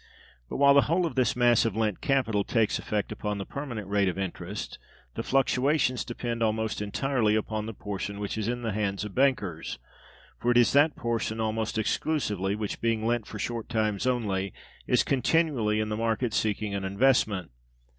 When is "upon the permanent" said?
3.11-3.87